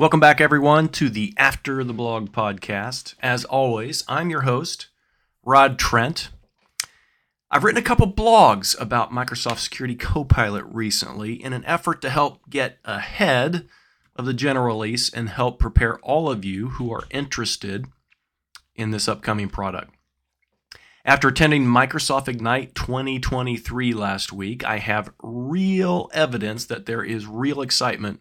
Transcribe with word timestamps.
Welcome 0.00 0.20
back, 0.20 0.40
everyone, 0.40 0.90
to 0.90 1.08
the 1.08 1.34
After 1.36 1.82
the 1.82 1.92
Blog 1.92 2.30
podcast. 2.30 3.16
As 3.20 3.44
always, 3.44 4.04
I'm 4.06 4.30
your 4.30 4.42
host, 4.42 4.86
Rod 5.44 5.76
Trent. 5.76 6.28
I've 7.50 7.64
written 7.64 7.82
a 7.82 7.84
couple 7.84 8.12
blogs 8.12 8.80
about 8.80 9.10
Microsoft 9.10 9.58
Security 9.58 9.96
Copilot 9.96 10.66
recently 10.66 11.32
in 11.32 11.52
an 11.52 11.64
effort 11.64 12.00
to 12.02 12.10
help 12.10 12.48
get 12.48 12.78
ahead 12.84 13.66
of 14.14 14.24
the 14.24 14.32
general 14.32 14.66
release 14.66 15.12
and 15.12 15.30
help 15.30 15.58
prepare 15.58 15.98
all 15.98 16.30
of 16.30 16.44
you 16.44 16.68
who 16.68 16.92
are 16.92 17.08
interested 17.10 17.86
in 18.76 18.92
this 18.92 19.08
upcoming 19.08 19.48
product. 19.48 19.92
After 21.04 21.26
attending 21.26 21.64
Microsoft 21.64 22.28
Ignite 22.28 22.76
2023 22.76 23.94
last 23.94 24.32
week, 24.32 24.64
I 24.64 24.78
have 24.78 25.12
real 25.20 26.08
evidence 26.14 26.66
that 26.66 26.86
there 26.86 27.02
is 27.02 27.26
real 27.26 27.60
excitement 27.60 28.20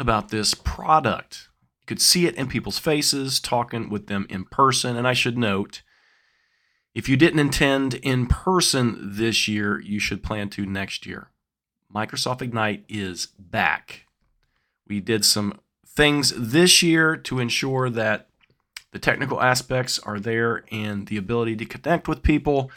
about 0.00 0.30
this 0.30 0.54
product. 0.54 1.48
You 1.80 1.86
could 1.86 2.00
see 2.00 2.26
it 2.26 2.34
in 2.34 2.48
people's 2.48 2.78
faces, 2.78 3.40
talking 3.40 3.88
with 3.88 4.06
them 4.06 4.26
in 4.28 4.44
person. 4.44 4.96
And 4.96 5.06
I 5.06 5.12
should 5.12 5.38
note, 5.38 5.82
if 6.94 7.08
you 7.08 7.16
didn't 7.16 7.38
intend 7.38 7.94
in 7.94 8.26
person 8.26 8.98
this 9.00 9.46
year, 9.46 9.80
you 9.80 9.98
should 9.98 10.22
plan 10.22 10.48
to 10.50 10.66
next 10.66 11.06
year. 11.06 11.30
Microsoft 11.94 12.42
Ignite 12.42 12.84
is 12.88 13.28
back. 13.38 14.06
We 14.86 15.00
did 15.00 15.24
some 15.24 15.60
things 15.86 16.32
this 16.36 16.82
year 16.82 17.16
to 17.16 17.38
ensure 17.38 17.90
that 17.90 18.28
the 18.92 18.98
technical 18.98 19.40
aspects 19.40 19.98
are 20.00 20.18
there 20.18 20.64
and 20.72 21.06
the 21.06 21.16
ability 21.16 21.56
to 21.56 21.64
connect 21.64 22.08
with 22.08 22.22
people. 22.22 22.70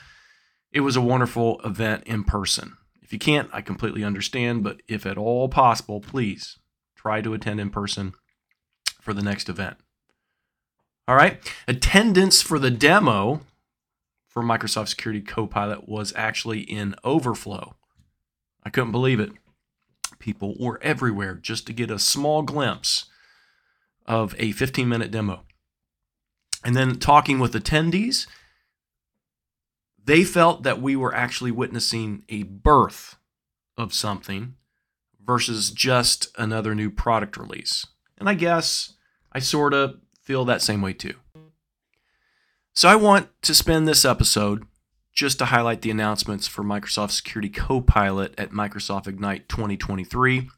It 0.72 0.82
was 0.82 0.96
a 0.96 1.02
wonderful 1.02 1.60
event 1.64 2.04
in 2.06 2.24
person. 2.24 2.78
If 3.02 3.14
you 3.14 3.20
can't, 3.20 3.50
I 3.52 3.62
completely 3.62 4.04
understand, 4.04 4.64
but 4.64 4.82
if 4.88 5.06
at 5.06 5.18
all 5.18 5.50
possible, 5.50 6.00
please 6.00 6.58
try 7.04 7.22
to 7.22 7.34
attend 7.34 7.60
in 7.60 7.70
person 7.70 8.14
for 9.02 9.14
the 9.14 9.22
next 9.22 9.50
event. 9.50 9.76
All 11.06 11.16
right. 11.16 11.38
Attendance 11.68 12.42
for 12.42 12.58
the 12.58 12.72
demo 12.72 13.42
for 14.30 14.42
Microsoft 14.42 14.88
Security 14.88 15.22
Copilot 15.22 15.88
was 15.88 16.14
actually 16.16 16.62
in 16.62 16.96
overflow. 17.04 17.76
I 18.64 18.70
couldn't 18.70 18.94
believe 18.94 19.20
it. 19.20 19.32
People 20.18 20.56
were 20.58 20.80
everywhere 20.82 21.36
just 21.36 21.68
to 21.68 21.74
get 21.74 21.92
a 21.92 22.00
small 22.00 22.42
glimpse 22.42 23.08
of 24.06 24.34
a 24.40 24.54
15 24.54 24.88
minute 24.88 25.12
demo. 25.12 25.42
And 26.64 26.74
then 26.74 27.00
talking 27.00 27.40
with 27.40 27.54
attendees, 27.54 28.28
they 30.02 30.24
felt 30.24 30.64
that 30.64 30.82
we 30.82 30.96
were 30.96 31.14
actually 31.14 31.52
witnessing 31.52 32.24
a 32.30 32.44
birth 32.44 33.18
of 33.78 33.94
something 33.94 34.56
versus 35.26 35.72
just 35.72 36.28
another 36.38 36.76
new 36.76 36.90
product 36.90 37.38
release. 37.38 37.86
And 38.18 38.30
I 38.30 38.34
guess 38.34 38.94
I 39.32 39.40
sort 39.40 39.74
of 39.74 40.00
feel 40.22 40.46
that 40.46 40.62
same 40.62 40.82
way 40.82 40.94
too. 40.94 41.16
So 42.74 42.90
I 42.90 42.96
want 42.96 43.30
to 43.44 43.54
spend 43.54 43.88
this 43.88 44.04
episode 44.04 44.66
just 45.14 45.38
to 45.40 45.46
highlight 45.46 45.82
the 45.82 45.92
announcements 45.92 46.48
for 46.48 46.64
Microsoft 46.64 47.12
Security 47.12 47.50
Copilot 47.50 48.34
at 48.38 48.52
Microsoft 48.52 49.08
Ignite 49.08 49.48
2023 49.48 50.50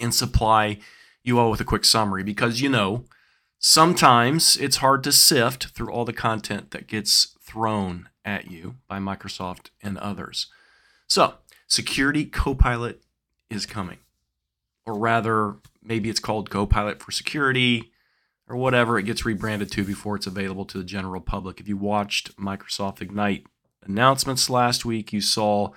and 0.00 0.14
supply 0.14 0.78
you 1.24 1.38
all 1.38 1.50
with 1.50 1.60
a 1.60 1.64
quick 1.64 1.84
summary 1.84 2.22
because 2.22 2.60
you 2.60 2.68
know, 2.68 3.04
sometimes 3.58 4.56
it's 4.56 4.76
hard 4.76 5.02
to 5.02 5.12
sift 5.12 5.66
through 5.66 5.90
all 5.90 6.04
the 6.04 6.12
content 6.12 6.70
that 6.70 6.86
gets 6.86 7.36
thrown 7.42 8.08
at 8.24 8.50
you 8.50 8.76
by 8.86 8.98
Microsoft 8.98 9.70
and 9.82 9.98
others. 9.98 10.46
So, 11.08 11.34
Security 11.66 12.24
Copilot 12.24 13.02
is 13.50 13.66
coming. 13.66 13.98
Or 14.84 14.98
rather, 14.98 15.56
maybe 15.82 16.08
it's 16.08 16.20
called 16.20 16.50
Copilot 16.50 17.02
for 17.02 17.10
Security 17.10 17.90
or 18.48 18.56
whatever 18.56 18.98
it 18.98 19.04
gets 19.04 19.24
rebranded 19.24 19.70
to 19.72 19.84
before 19.84 20.16
it's 20.16 20.26
available 20.26 20.64
to 20.66 20.78
the 20.78 20.84
general 20.84 21.20
public. 21.20 21.60
If 21.60 21.68
you 21.68 21.76
watched 21.76 22.36
Microsoft 22.36 23.00
Ignite 23.00 23.46
announcements 23.84 24.48
last 24.48 24.84
week, 24.84 25.12
you 25.12 25.20
saw 25.20 25.70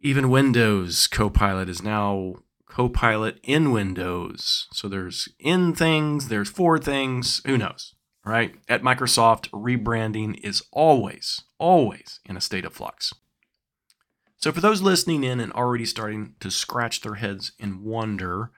even 0.00 0.30
Windows 0.30 1.06
Copilot 1.06 1.68
is 1.68 1.82
now 1.82 2.36
Copilot 2.66 3.38
in 3.42 3.72
Windows. 3.72 4.68
So 4.72 4.88
there's 4.88 5.28
in 5.38 5.74
things, 5.74 6.28
there's 6.28 6.48
for 6.48 6.78
things, 6.78 7.42
who 7.44 7.58
knows, 7.58 7.94
right? 8.24 8.54
At 8.68 8.82
Microsoft, 8.82 9.50
rebranding 9.50 10.38
is 10.42 10.62
always, 10.72 11.42
always 11.58 12.20
in 12.24 12.36
a 12.36 12.40
state 12.40 12.64
of 12.64 12.72
flux. 12.72 13.12
So, 14.40 14.52
for 14.52 14.62
those 14.62 14.80
listening 14.80 15.22
in 15.22 15.38
and 15.38 15.52
already 15.52 15.84
starting 15.84 16.34
to 16.40 16.50
scratch 16.50 17.02
their 17.02 17.16
heads 17.16 17.52
in 17.58 17.84
wonder, 17.84 18.50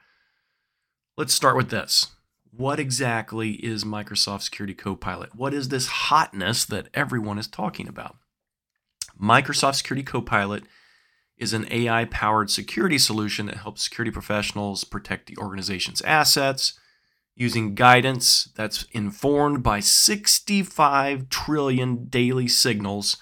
let's 1.17 1.35
start 1.35 1.57
with 1.57 1.71
this. 1.71 2.07
What 2.53 2.79
exactly 2.79 3.53
is 3.53 3.83
Microsoft 3.83 4.43
Security 4.43 4.75
Copilot? 4.75 5.35
What 5.35 5.53
is 5.53 5.69
this 5.69 5.89
hotness 5.89 6.65
that 6.67 6.89
everyone 6.95 7.39
is 7.39 7.49
talking 7.49 7.89
about? 7.89 8.17
Microsoft 9.21 9.75
Security 9.75 10.05
Copilot 10.05 10.65
is 11.37 11.53
an 11.53 11.67
AI 11.73 12.05
powered 12.05 12.51
security 12.51 12.99
solution 12.99 13.47
that 13.47 13.57
helps 13.57 13.83
security 13.83 14.13
professionals 14.13 14.85
protect 14.85 15.27
the 15.27 15.37
organization's 15.39 16.03
assets 16.03 16.79
using 17.35 17.75
guidance 17.75 18.51
that's 18.55 18.85
informed 18.93 19.65
by 19.65 19.81
65 19.81 21.29
trillion 21.29 22.05
daily 22.05 22.47
signals 22.47 23.17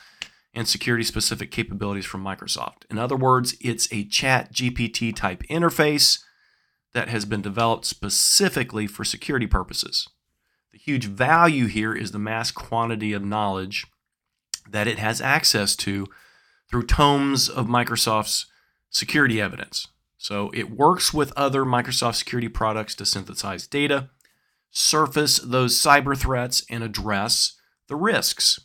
and 0.53 0.66
security 0.66 1.05
specific 1.05 1.50
capabilities 1.50 2.06
from 2.06 2.25
Microsoft. 2.25 2.83
In 2.91 2.99
other 2.99 3.16
words, 3.16 3.55
it's 3.61 3.87
a 3.93 4.05
ChatGPT 4.05 5.15
type 5.15 5.43
interface 5.44 6.21
that 6.93 7.09
has 7.09 7.25
been 7.25 7.43
developed 7.43 7.84
specifically 7.84 8.87
for 8.87 9.05
security 9.05 9.47
purposes. 9.47 10.09
The 10.72 10.78
huge 10.78 11.06
value 11.06 11.66
here 11.66 11.94
is 11.94 12.10
the 12.10 12.19
mass 12.19 12.50
quantity 12.50 13.12
of 13.12 13.25
knowledge 13.25 13.87
that 14.69 14.89
it 14.89 14.99
has 14.99 15.21
access 15.21 15.77
to 15.77 16.06
through 16.69 16.87
tomes 16.87 17.49
of 17.49 17.66
Microsoft's 17.66 18.47
security 18.91 19.41
evidence. 19.41 19.89
So 20.19 20.50
it 20.53 20.71
works 20.71 21.15
with 21.15 21.33
other 21.37 21.65
Microsoft 21.65 22.16
security 22.16 22.49
products 22.49 22.94
to 22.97 23.06
synthesize 23.06 23.66
data, 23.66 24.10
surface 24.71 25.39
those 25.39 25.81
cyber 25.81 26.16
threats, 26.16 26.65
and 26.69 26.84
address 26.84 27.56
the 27.89 27.97
risks 27.97 28.60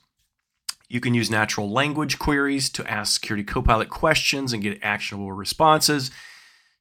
you 0.88 1.00
can 1.00 1.14
use 1.14 1.30
natural 1.30 1.70
language 1.70 2.20
queries 2.20 2.70
to 2.72 2.90
ask 2.90 3.14
Security 3.14 3.44
Copilot 3.44 3.90
questions 3.90 4.54
and 4.54 4.62
get 4.62 4.80
actionable 4.84 5.32
responses. 5.32 6.12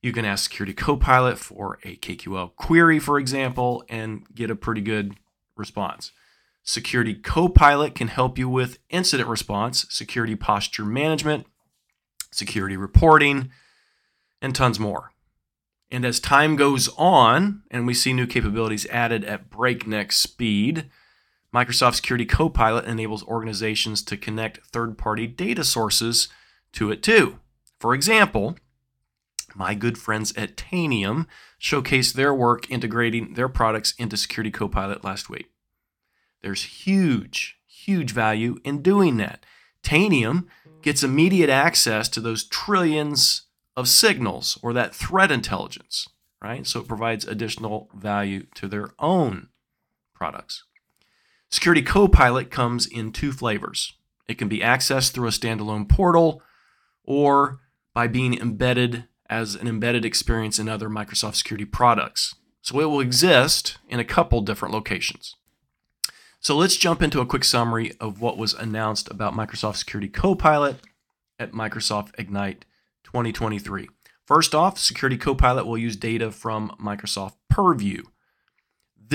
You 0.02 0.12
can 0.12 0.24
ask 0.24 0.44
Security 0.44 0.74
Copilot 0.74 1.38
for 1.38 1.78
a 1.84 1.96
KQL 1.96 2.54
query, 2.56 2.98
for 2.98 3.18
example, 3.18 3.84
and 3.88 4.26
get 4.34 4.50
a 4.50 4.56
pretty 4.56 4.82
good 4.82 5.16
response. 5.56 6.12
Security 6.62 7.14
Copilot 7.14 7.94
can 7.94 8.08
help 8.08 8.38
you 8.38 8.48
with 8.48 8.78
incident 8.90 9.28
response, 9.28 9.86
security 9.88 10.34
posture 10.34 10.84
management, 10.84 11.46
security 12.30 12.76
reporting, 12.76 13.50
and 14.40 14.54
tons 14.54 14.80
more. 14.80 15.12
And 15.90 16.04
as 16.04 16.20
time 16.20 16.56
goes 16.56 16.88
on 16.96 17.62
and 17.70 17.86
we 17.86 17.94
see 17.94 18.12
new 18.12 18.26
capabilities 18.26 18.86
added 18.86 19.24
at 19.24 19.50
breakneck 19.50 20.10
speed, 20.12 20.90
Microsoft 21.54 21.94
Security 21.94 22.26
Copilot 22.26 22.84
enables 22.84 23.22
organizations 23.24 24.02
to 24.02 24.16
connect 24.16 24.66
third 24.66 24.98
party 24.98 25.28
data 25.28 25.62
sources 25.62 26.28
to 26.72 26.90
it 26.90 27.00
too. 27.00 27.38
For 27.78 27.94
example, 27.94 28.56
my 29.54 29.74
good 29.74 29.96
friends 29.96 30.34
at 30.36 30.56
Tanium 30.56 31.26
showcased 31.60 32.14
their 32.14 32.34
work 32.34 32.68
integrating 32.68 33.34
their 33.34 33.48
products 33.48 33.94
into 33.98 34.16
Security 34.16 34.50
Copilot 34.50 35.04
last 35.04 35.30
week. 35.30 35.52
There's 36.42 36.64
huge, 36.64 37.56
huge 37.66 38.10
value 38.10 38.58
in 38.64 38.82
doing 38.82 39.16
that. 39.18 39.46
Tanium 39.84 40.46
gets 40.82 41.04
immediate 41.04 41.50
access 41.50 42.08
to 42.08 42.20
those 42.20 42.44
trillions 42.44 43.42
of 43.76 43.88
signals 43.88 44.58
or 44.60 44.72
that 44.72 44.94
threat 44.94 45.30
intelligence, 45.30 46.08
right? 46.42 46.66
So 46.66 46.80
it 46.80 46.88
provides 46.88 47.24
additional 47.24 47.90
value 47.94 48.46
to 48.56 48.66
their 48.66 48.90
own 48.98 49.50
products. 50.14 50.64
Security 51.54 51.82
Copilot 51.82 52.50
comes 52.50 52.84
in 52.84 53.12
two 53.12 53.30
flavors. 53.30 53.94
It 54.26 54.38
can 54.38 54.48
be 54.48 54.58
accessed 54.58 55.12
through 55.12 55.28
a 55.28 55.30
standalone 55.30 55.88
portal 55.88 56.42
or 57.04 57.60
by 57.94 58.08
being 58.08 58.36
embedded 58.36 59.04
as 59.30 59.54
an 59.54 59.68
embedded 59.68 60.04
experience 60.04 60.58
in 60.58 60.68
other 60.68 60.88
Microsoft 60.88 61.36
security 61.36 61.64
products. 61.64 62.34
So 62.60 62.80
it 62.80 62.86
will 62.86 62.98
exist 62.98 63.78
in 63.88 64.00
a 64.00 64.04
couple 64.04 64.40
different 64.40 64.74
locations. 64.74 65.36
So 66.40 66.56
let's 66.56 66.74
jump 66.74 67.00
into 67.00 67.20
a 67.20 67.26
quick 67.26 67.44
summary 67.44 67.92
of 68.00 68.20
what 68.20 68.36
was 68.36 68.54
announced 68.54 69.08
about 69.08 69.34
Microsoft 69.34 69.76
Security 69.76 70.08
Copilot 70.08 70.80
at 71.38 71.52
Microsoft 71.52 72.18
Ignite 72.18 72.64
2023. 73.04 73.88
First 74.26 74.56
off, 74.56 74.76
Security 74.76 75.16
Copilot 75.16 75.68
will 75.68 75.78
use 75.78 75.94
data 75.94 76.32
from 76.32 76.74
Microsoft 76.82 77.34
Purview. 77.48 78.02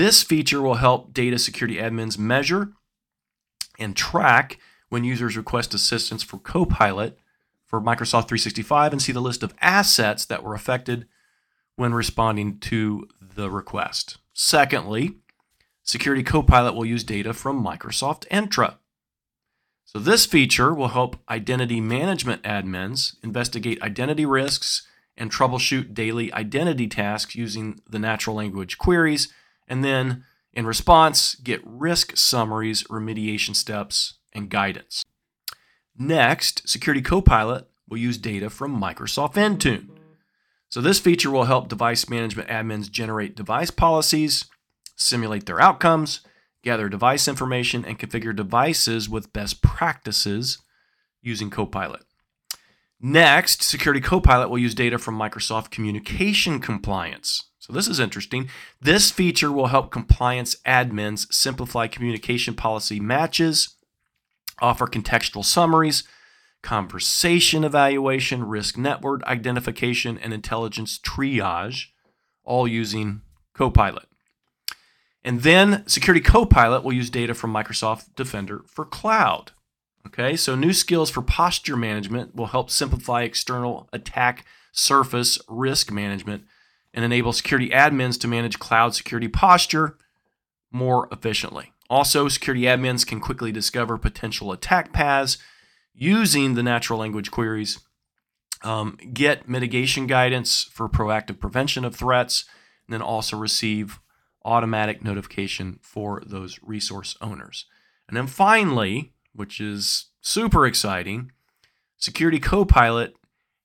This 0.00 0.22
feature 0.22 0.62
will 0.62 0.76
help 0.76 1.12
data 1.12 1.38
security 1.38 1.76
admins 1.76 2.16
measure 2.16 2.72
and 3.78 3.94
track 3.94 4.58
when 4.88 5.04
users 5.04 5.36
request 5.36 5.74
assistance 5.74 6.22
for 6.22 6.38
Copilot 6.38 7.18
for 7.66 7.82
Microsoft 7.82 8.28
365 8.28 8.92
and 8.94 9.02
see 9.02 9.12
the 9.12 9.20
list 9.20 9.42
of 9.42 9.52
assets 9.60 10.24
that 10.24 10.42
were 10.42 10.54
affected 10.54 11.06
when 11.76 11.92
responding 11.92 12.58
to 12.60 13.08
the 13.20 13.50
request. 13.50 14.16
Secondly, 14.32 15.16
Security 15.82 16.22
Copilot 16.22 16.74
will 16.74 16.86
use 16.86 17.04
data 17.04 17.34
from 17.34 17.62
Microsoft 17.62 18.26
Entra. 18.28 18.76
So, 19.84 19.98
this 19.98 20.24
feature 20.24 20.72
will 20.72 20.88
help 20.88 21.16
identity 21.28 21.78
management 21.78 22.42
admins 22.42 23.16
investigate 23.22 23.82
identity 23.82 24.24
risks 24.24 24.88
and 25.18 25.30
troubleshoot 25.30 25.92
daily 25.92 26.32
identity 26.32 26.88
tasks 26.88 27.34
using 27.34 27.82
the 27.86 27.98
natural 27.98 28.34
language 28.36 28.78
queries, 28.78 29.28
and 29.70 29.82
then 29.84 30.24
in 30.52 30.66
response, 30.66 31.36
get 31.36 31.62
risk 31.64 32.16
summaries, 32.16 32.82
remediation 32.84 33.54
steps, 33.54 34.14
and 34.32 34.50
guidance. 34.50 35.04
Next, 35.96 36.68
Security 36.68 37.00
Copilot 37.02 37.68
will 37.88 37.98
use 37.98 38.18
data 38.18 38.50
from 38.50 38.80
Microsoft 38.80 39.34
Intune. 39.34 39.88
So, 40.68 40.80
this 40.80 40.98
feature 40.98 41.30
will 41.30 41.44
help 41.44 41.68
device 41.68 42.08
management 42.08 42.48
admins 42.48 42.90
generate 42.90 43.36
device 43.36 43.70
policies, 43.70 44.44
simulate 44.96 45.46
their 45.46 45.60
outcomes, 45.60 46.20
gather 46.62 46.88
device 46.88 47.28
information, 47.28 47.84
and 47.84 47.98
configure 47.98 48.34
devices 48.34 49.08
with 49.08 49.32
best 49.32 49.62
practices 49.62 50.58
using 51.22 51.50
Copilot. 51.50 52.02
Next, 53.00 53.62
Security 53.62 54.00
Copilot 54.00 54.50
will 54.50 54.58
use 54.58 54.74
data 54.74 54.98
from 54.98 55.18
Microsoft 55.18 55.70
Communication 55.70 56.60
Compliance. 56.60 57.49
So, 57.60 57.74
this 57.74 57.88
is 57.88 58.00
interesting. 58.00 58.48
This 58.80 59.10
feature 59.10 59.52
will 59.52 59.66
help 59.66 59.90
compliance 59.90 60.56
admins 60.66 61.32
simplify 61.32 61.86
communication 61.88 62.54
policy 62.54 62.98
matches, 62.98 63.76
offer 64.60 64.86
contextual 64.86 65.44
summaries, 65.44 66.04
conversation 66.62 67.62
evaluation, 67.62 68.44
risk 68.44 68.78
network 68.78 69.22
identification, 69.24 70.16
and 70.16 70.32
intelligence 70.32 70.98
triage, 70.98 71.88
all 72.44 72.66
using 72.66 73.20
Copilot. 73.52 74.08
And 75.22 75.42
then 75.42 75.86
Security 75.86 76.22
Copilot 76.22 76.82
will 76.82 76.94
use 76.94 77.10
data 77.10 77.34
from 77.34 77.52
Microsoft 77.52 78.14
Defender 78.16 78.62
for 78.66 78.86
Cloud. 78.86 79.52
Okay, 80.06 80.34
so 80.34 80.54
new 80.54 80.72
skills 80.72 81.10
for 81.10 81.20
posture 81.20 81.76
management 81.76 82.34
will 82.34 82.46
help 82.46 82.70
simplify 82.70 83.22
external 83.22 83.86
attack 83.92 84.46
surface 84.72 85.38
risk 85.46 85.92
management 85.92 86.44
and 86.92 87.04
enable 87.04 87.32
security 87.32 87.70
admins 87.70 88.18
to 88.20 88.28
manage 88.28 88.58
cloud 88.58 88.94
security 88.94 89.28
posture 89.28 89.96
more 90.70 91.08
efficiently. 91.12 91.72
Also, 91.88 92.28
security 92.28 92.62
admins 92.62 93.06
can 93.06 93.20
quickly 93.20 93.50
discover 93.50 93.98
potential 93.98 94.52
attack 94.52 94.92
paths 94.92 95.38
using 95.94 96.54
the 96.54 96.62
natural 96.62 96.98
language 96.98 97.30
queries, 97.30 97.80
um, 98.62 98.96
get 99.12 99.48
mitigation 99.48 100.06
guidance 100.06 100.64
for 100.64 100.88
proactive 100.88 101.40
prevention 101.40 101.84
of 101.84 101.96
threats, 101.96 102.44
and 102.86 102.94
then 102.94 103.02
also 103.02 103.36
receive 103.36 103.98
automatic 104.44 105.02
notification 105.04 105.78
for 105.82 106.22
those 106.24 106.60
resource 106.62 107.16
owners. 107.20 107.66
And 108.08 108.16
then 108.16 108.26
finally, 108.26 109.12
which 109.34 109.60
is 109.60 110.06
super 110.20 110.66
exciting, 110.66 111.32
Security 111.96 112.40
Copilot 112.40 113.14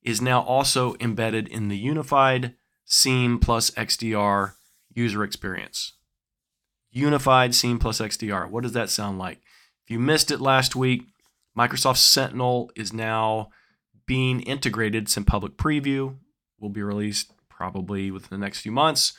is 0.04 0.22
now 0.22 0.42
also 0.42 0.96
embedded 1.00 1.48
in 1.48 1.70
the 1.70 1.78
unified 1.78 2.54
SIEM 2.86 3.40
plus 3.40 3.72
XDR 3.72 4.54
user 4.94 5.24
experience. 5.24 5.94
Unified 6.92 7.54
SIEM 7.54 7.80
plus 7.80 8.00
XDR. 8.00 8.50
What 8.50 8.64
does 8.64 8.74
that 8.74 8.90
sound 8.90 9.20
like? 9.20 9.40
If 9.84 9.92
you 9.92 10.00
missed 10.00 10.32
it 10.32 10.40
last 10.40 10.76
week, 10.76 11.04
Microsoft 11.58 11.98
Sentinel 11.98 12.72
is 12.76 12.94
now 12.94 13.50
being 14.06 14.42
integrated. 14.42 15.04
It's 15.04 15.18
in 15.18 15.26
public 15.26 15.58
preview. 15.58 16.16
Will 16.60 16.70
be 16.70 16.84
released 16.84 17.32
probably 17.50 18.12
within 18.12 18.40
the 18.40 18.44
next 18.44 18.60
few 18.60 18.72
months 18.72 19.14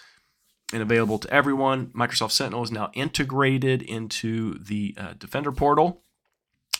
and 0.72 0.82
available 0.82 1.18
to 1.18 1.32
everyone. 1.32 1.86
Microsoft 1.88 2.32
Sentinel 2.32 2.64
is 2.64 2.72
now 2.72 2.90
integrated 2.94 3.82
into 3.82 4.58
the 4.58 4.94
uh, 4.98 5.14
Defender 5.18 5.52
portal. 5.52 6.02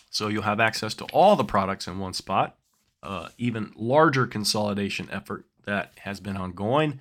So 0.09 0.27
you'll 0.27 0.43
have 0.43 0.59
access 0.59 0.93
to 0.95 1.05
all 1.05 1.35
the 1.35 1.43
products 1.43 1.87
in 1.87 1.99
one 1.99 2.13
spot. 2.13 2.57
Uh, 3.03 3.29
even 3.37 3.71
larger 3.75 4.25
consolidation 4.25 5.07
effort 5.11 5.45
that 5.67 5.91
has 5.99 6.19
been 6.19 6.35
ongoing. 6.35 6.99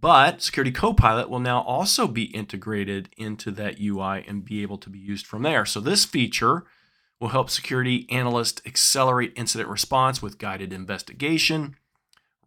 But 0.00 0.42
Security 0.42 0.70
Copilot 0.70 1.28
will 1.28 1.40
now 1.40 1.62
also 1.62 2.06
be 2.06 2.24
integrated 2.24 3.08
into 3.16 3.50
that 3.52 3.80
UI 3.80 4.24
and 4.28 4.44
be 4.44 4.62
able 4.62 4.78
to 4.78 4.90
be 4.90 4.98
used 4.98 5.26
from 5.26 5.42
there. 5.42 5.66
So 5.66 5.80
this 5.80 6.04
feature 6.04 6.64
will 7.20 7.30
help 7.30 7.50
security 7.50 8.06
analysts 8.10 8.62
accelerate 8.64 9.32
incident 9.34 9.68
response 9.68 10.22
with 10.22 10.38
guided 10.38 10.72
investigation, 10.72 11.74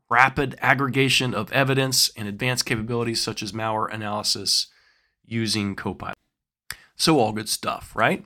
rapid 0.09 0.55
aggregation 0.61 1.33
of 1.33 1.51
evidence, 1.51 2.09
and 2.15 2.25
advanced 2.27 2.65
capabilities 2.65 3.21
such 3.21 3.43
as 3.43 3.51
malware 3.51 3.93
analysis 3.93 4.67
using 5.25 5.75
Copilot. 5.75 6.15
So, 6.95 7.19
all 7.19 7.33
good 7.33 7.49
stuff, 7.49 7.93
right? 7.95 8.25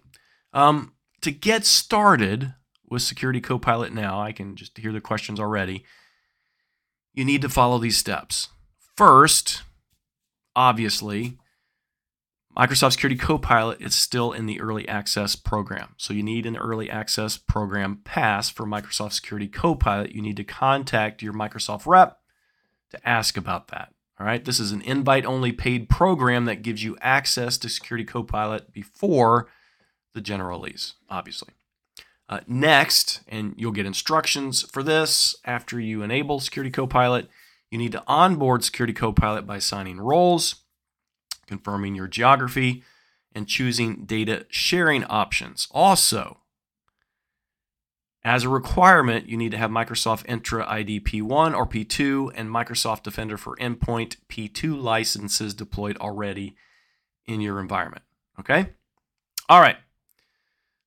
Um, 0.54 0.94
to 1.22 1.32
get 1.32 1.66
started 1.66 2.54
with 2.88 3.02
Security 3.02 3.42
Copilot 3.42 3.92
now, 3.92 4.22
I 4.22 4.32
can 4.32 4.56
just 4.56 4.78
hear 4.78 4.92
the 4.92 5.02
questions 5.02 5.40
already. 5.40 5.84
You 7.16 7.24
need 7.24 7.42
to 7.44 7.50
follow 7.50 7.78
these 7.78 7.98
steps. 7.98 8.50
First, 8.98 9.64
obviously, 10.54 11.38
Microsoft 12.58 12.94
Security 12.94 13.18
Copilot 13.18 13.82
is 13.82 13.96
still 13.96 14.34
in 14.34 14.46
the 14.46 14.60
early 14.60 14.88
access 14.88 15.36
program. 15.36 15.96
So 15.98 16.14
you 16.14 16.24
need 16.24 16.46
an 16.46 16.58
early 16.58 16.90
access 16.90 17.38
program 17.38 18.02
pass 18.04 18.50
for 18.50 18.66
Microsoft 18.66 19.14
Security 19.14 19.48
Copilot. 19.48 20.14
You 20.14 20.22
need 20.22 20.38
to 20.38 20.44
contact 20.44 21.22
your 21.22 21.34
Microsoft 21.34 21.86
rep 21.86 22.20
to 22.92 23.10
ask 23.10 23.38
about 23.38 23.70
that. 23.70 23.94
All 24.20 24.26
right, 24.26 24.44
this 24.44 24.60
is 24.60 24.72
an 24.72 24.82
invite 24.82 25.26
only 25.26 25.52
paid 25.52 25.90
program 25.90 26.46
that 26.46 26.62
gives 26.62 26.84
you 26.84 26.98
access 27.02 27.58
to 27.58 27.70
Security 27.70 28.06
Copilot 28.06 28.72
before 28.72 29.48
the 30.14 30.22
general 30.22 30.58
release, 30.60 30.94
obviously. 31.10 31.54
Uh, 32.28 32.40
next, 32.48 33.22
and 33.28 33.54
you'll 33.56 33.72
get 33.72 33.86
instructions 33.86 34.64
for 34.64 34.82
this 34.82 35.36
after 35.46 35.80
you 35.80 36.02
enable 36.02 36.40
Security 36.40 36.72
Copilot, 36.72 37.30
you 37.70 37.78
need 37.78 37.92
to 37.92 38.04
onboard 38.08 38.64
Security 38.64 38.94
Copilot 38.94 39.46
by 39.46 39.60
signing 39.60 40.00
roles 40.00 40.66
confirming 41.46 41.96
your 41.96 42.08
geography, 42.08 42.84
and 43.34 43.48
choosing 43.48 44.06
data 44.06 44.46
sharing 44.50 45.04
options. 45.06 45.68
Also, 45.72 46.40
as 48.24 48.44
a 48.44 48.50
requirement, 48.50 49.28
you 49.28 49.38
need 49.38 49.52
to 49.52 49.58
have 49.58 49.70
Microsoft 49.70 50.26
Entra 50.26 50.68
ID 50.68 51.02
P1 51.02 51.56
or 51.56 51.68
P2 51.68 52.32
and 52.34 52.50
Microsoft 52.50 53.04
Defender 53.04 53.38
for 53.38 53.56
Endpoint 53.58 54.18
P2 54.30 54.82
licenses 54.82 55.54
deployed 55.54 55.98
already 55.98 56.56
in 57.28 57.42
your 57.42 57.60
environment. 57.60 58.04
Okay? 58.40 58.70
All 59.48 59.60
right. 59.60 59.78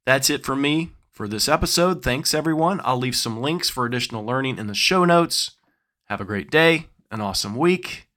That's 0.05 0.31
it 0.31 0.45
for 0.45 0.57
me 0.57 0.93
for 1.19 1.27
this 1.27 1.49
episode. 1.49 2.01
Thanks, 2.01 2.33
everyone. 2.33 2.81
I'll 2.85 2.97
leave 2.97 3.17
some 3.17 3.43
links 3.43 3.69
for 3.69 3.85
additional 3.85 4.25
learning 4.25 4.57
in 4.57 4.69
the 4.69 4.73
show 4.73 5.05
notes. 5.05 5.51
Have 6.05 6.21
a 6.21 6.25
great 6.25 6.49
day, 6.49 6.87
an 7.11 7.21
awesome 7.21 7.57
week 7.57 8.09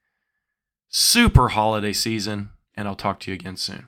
super 0.88 1.50
holiday 1.50 1.94
season, 1.94 2.52
and 2.76 2.88
I'll 2.88 2.96
talk 2.96 3.20
to 3.22 3.32
you 3.32 3.36
again 3.36 3.58
soon. 3.58 3.88